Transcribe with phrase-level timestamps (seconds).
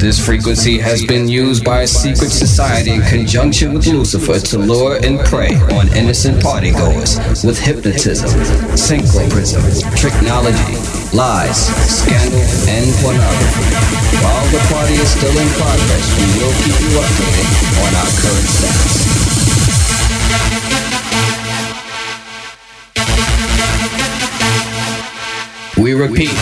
[0.00, 4.96] This frequency has been used by a secret society in conjunction with Lucifer to lure
[5.04, 8.30] and prey on innocent partygoers with hypnotism,
[8.80, 9.60] synchroprism,
[10.00, 10.72] tricknology,
[11.12, 12.40] lies, scandal,
[12.72, 13.76] and pornography.
[14.24, 17.44] While the party is still in progress, we will keep you updated
[17.84, 18.96] on our current status.
[25.76, 26.32] We repeat,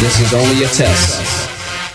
[0.00, 1.45] this is only a test.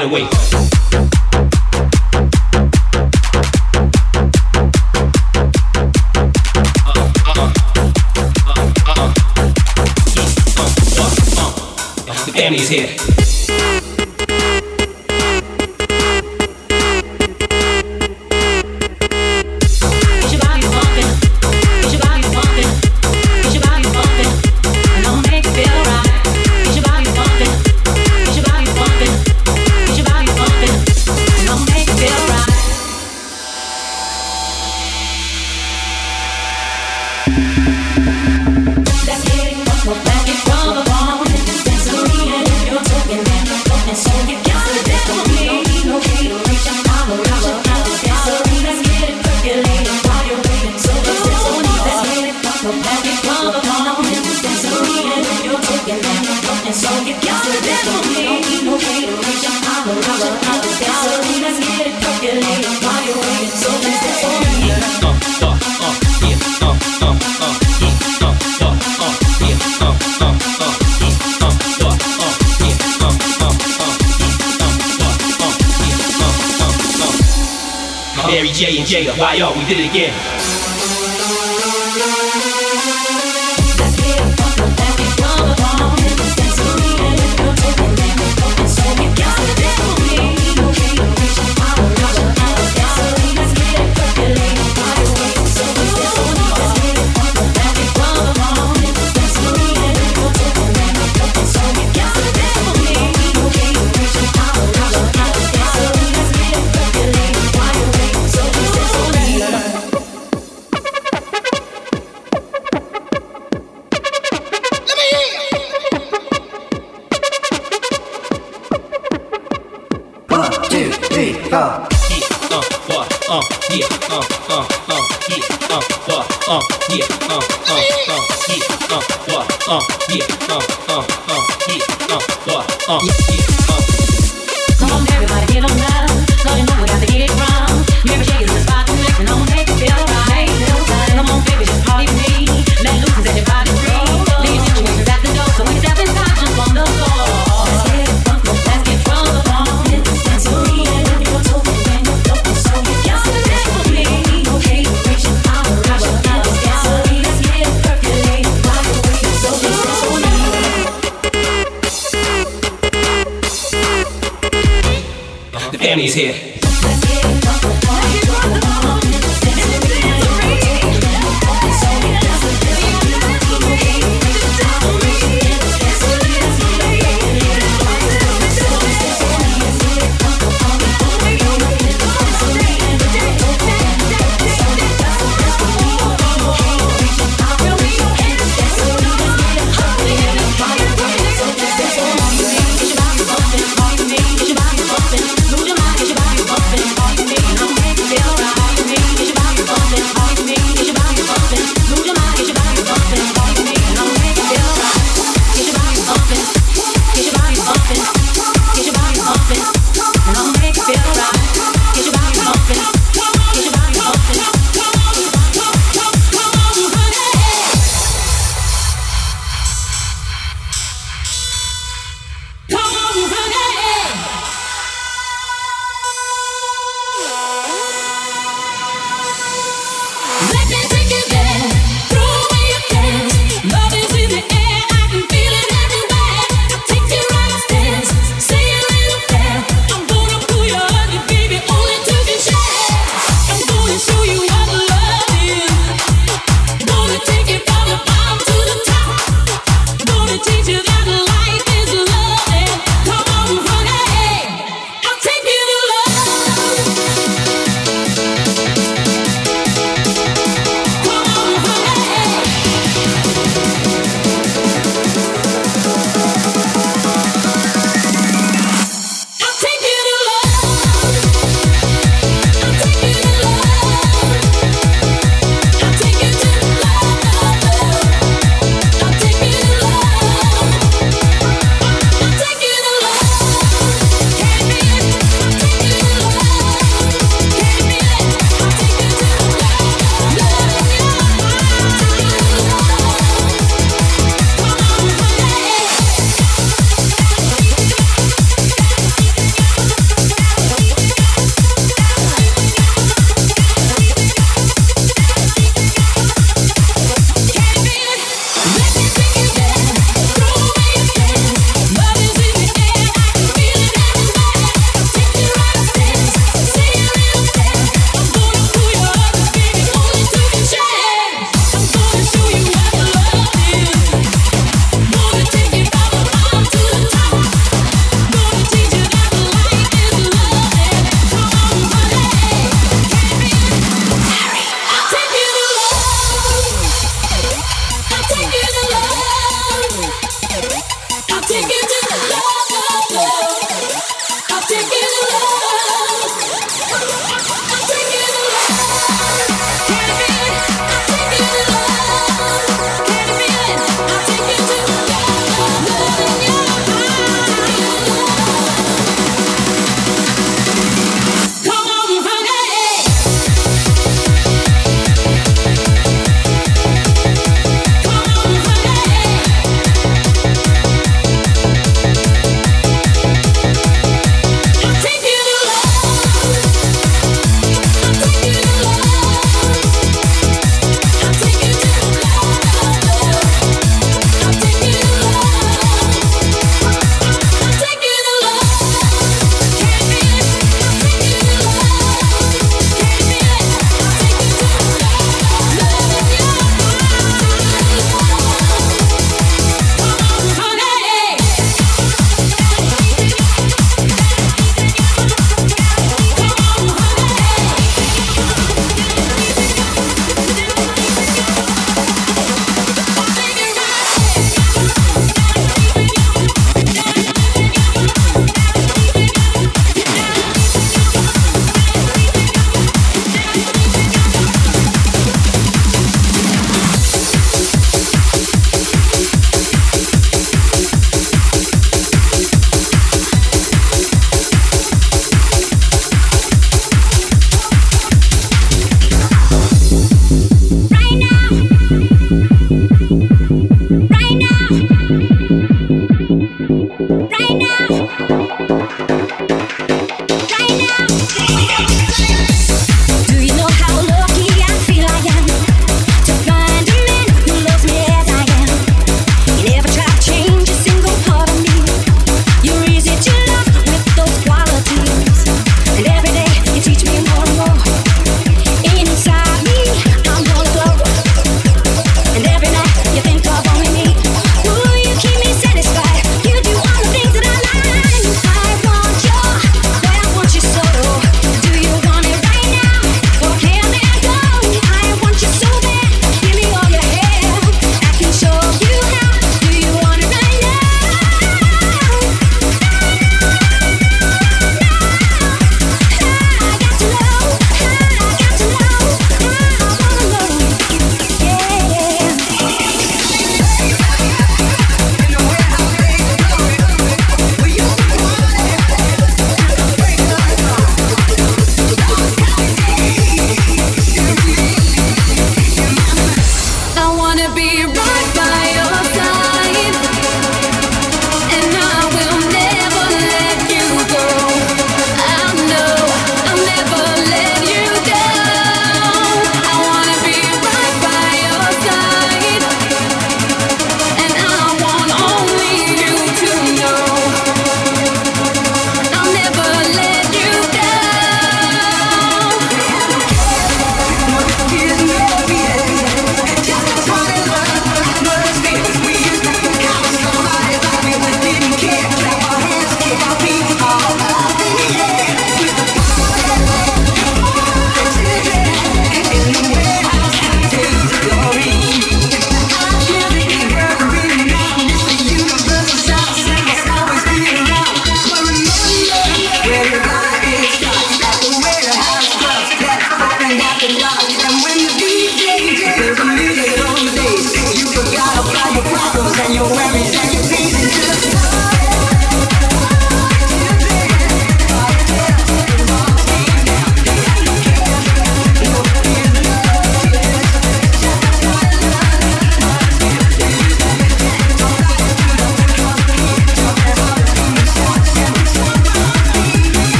[0.00, 0.30] Gotta wait.
[12.06, 13.09] The family's here.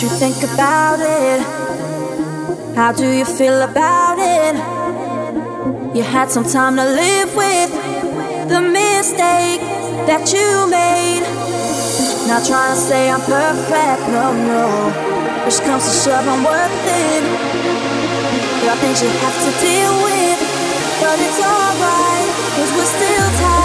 [0.00, 4.56] Now that you think about it, how do you feel about it?
[5.94, 7.70] You had some time to live with
[8.48, 9.60] the mistake
[10.08, 11.20] that you made.
[12.26, 15.44] Not trying to say I'm perfect, no, no.
[15.44, 17.22] Which comes to shove, I'm worth it.
[18.62, 20.40] There are things you have to deal with,
[21.02, 23.59] but it's alright, cause we're still tight.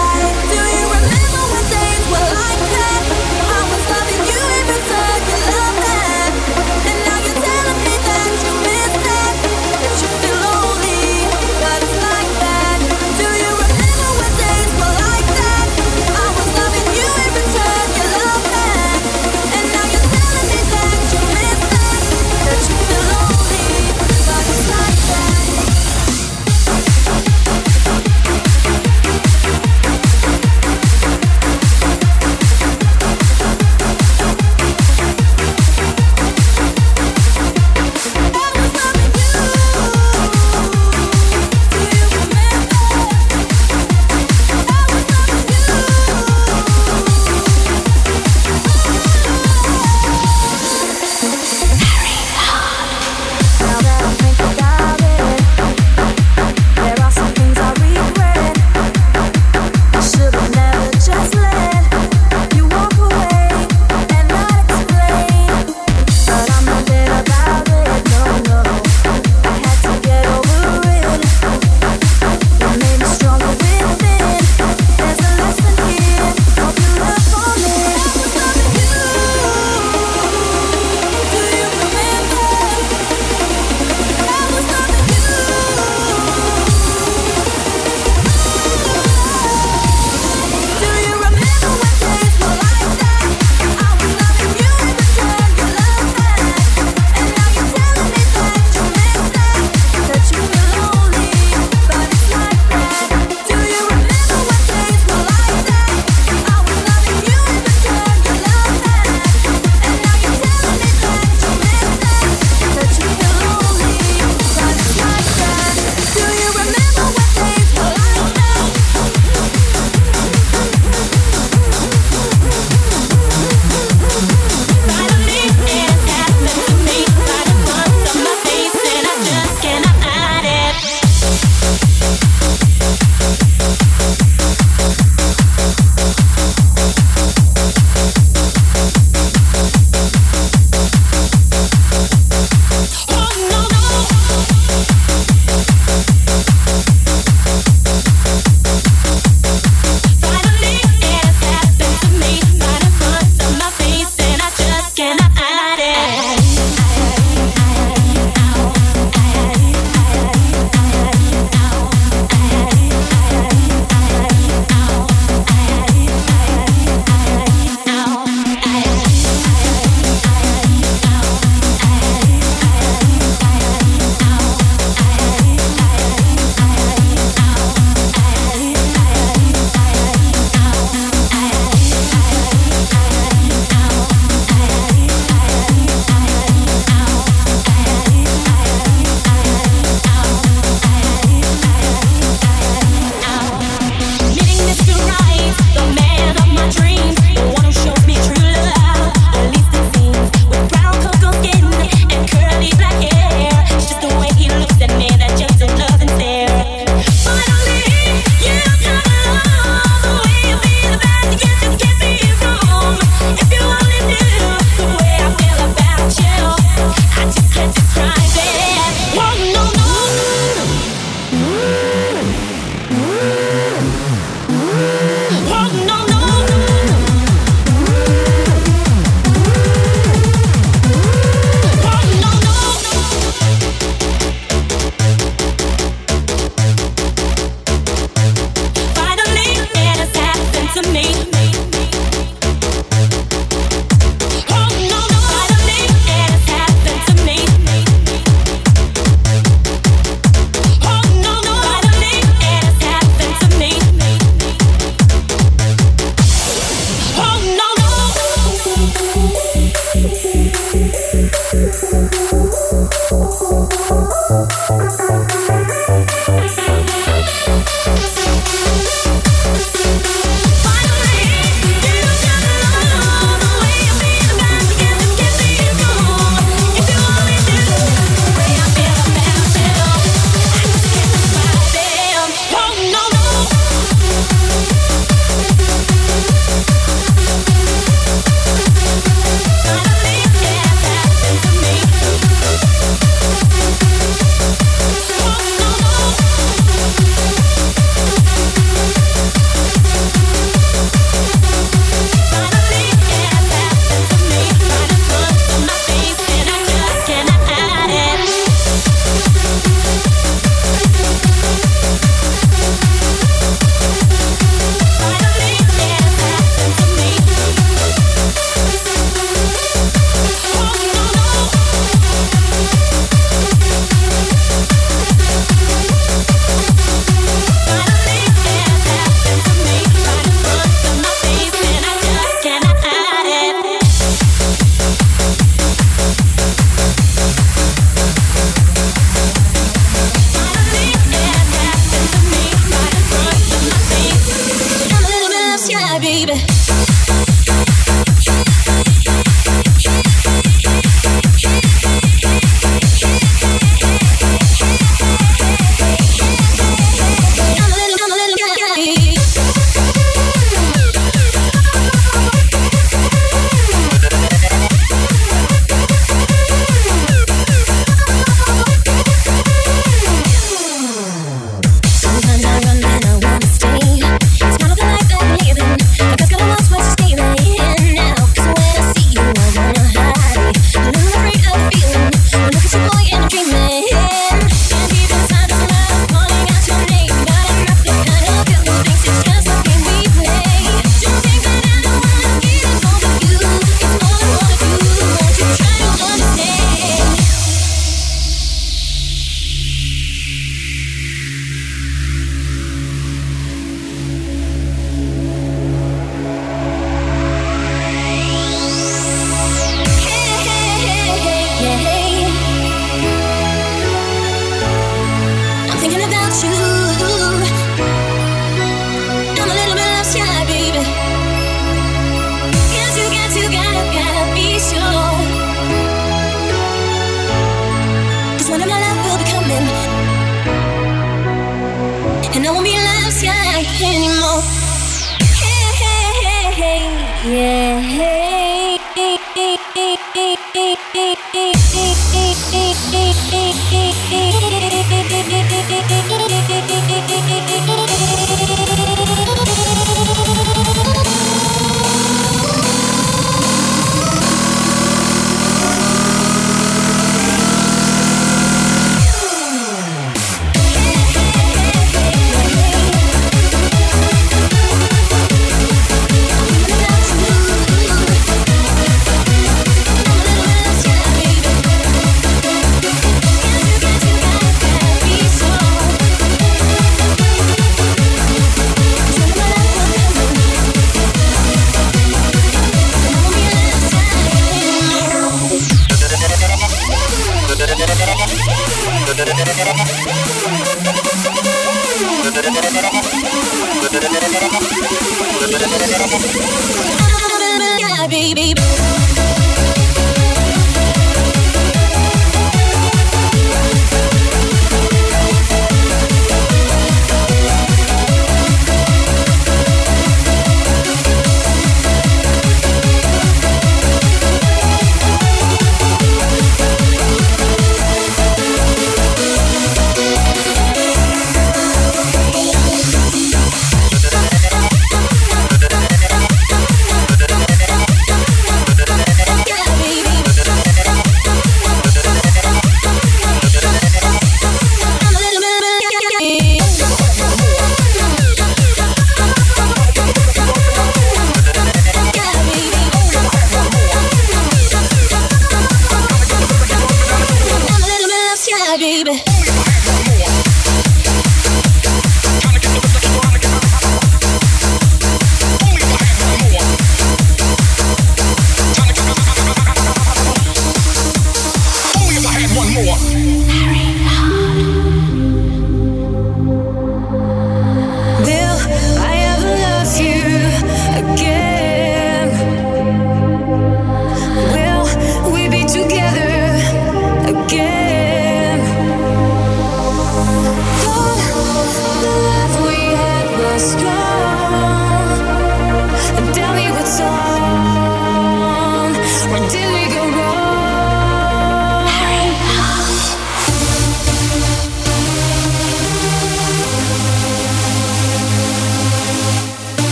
[498.08, 498.54] Baby.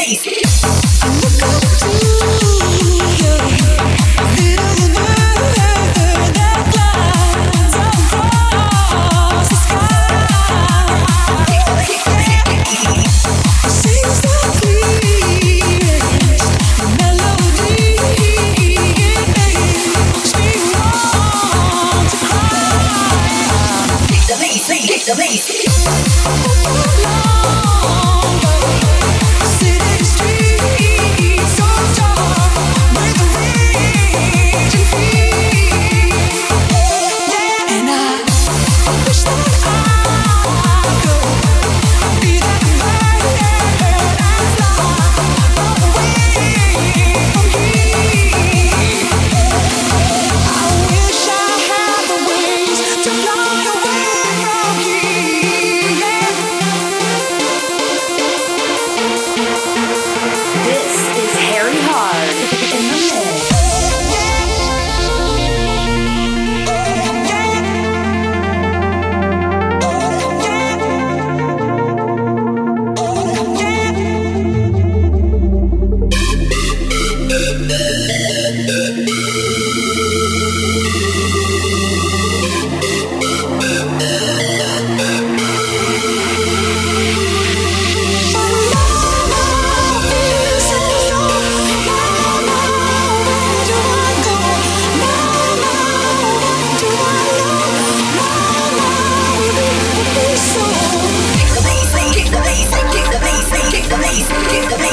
[0.00, 0.30] To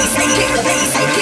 [0.08, 1.17] bass and get the bass.